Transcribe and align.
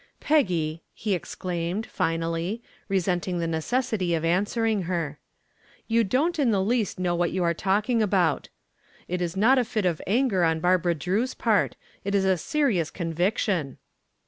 "Peggy," 0.19 0.81
he 0.95 1.13
exclaimed, 1.13 1.85
finally, 1.85 2.63
resenting 2.89 3.37
the 3.37 3.45
necessity 3.45 4.15
of 4.15 4.25
answering 4.25 4.81
her, 4.89 5.19
"you 5.87 6.03
don't 6.03 6.39
in 6.39 6.49
the 6.49 6.63
least 6.63 6.99
know 6.99 7.13
what 7.13 7.29
you 7.29 7.43
are 7.43 7.53
talking 7.53 8.01
about. 8.01 8.49
It 9.07 9.21
is 9.21 9.37
not 9.37 9.59
a 9.59 9.63
fit 9.63 9.85
of 9.85 10.01
anger 10.07 10.43
on 10.43 10.59
Barbara 10.59 10.95
Drew's 10.95 11.35
part. 11.35 11.75
It 12.03 12.15
is 12.15 12.25
a 12.25 12.35
serious 12.39 12.89
conviction." 12.89 13.77